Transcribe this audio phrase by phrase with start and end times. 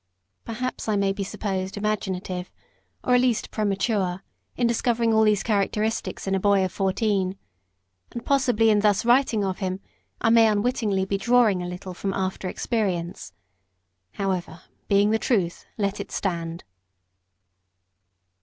[0.45, 2.51] Perhaps I may be supposed imaginative,
[3.03, 4.23] or, at least, premature
[4.57, 7.37] in discovering all these characteristics in a boy of fourteen;
[8.11, 9.79] and possibly in thus writing of him
[10.19, 13.31] I may unwittingly be drawing a little from after experience;
[14.13, 16.63] however, being the truth, let it stand.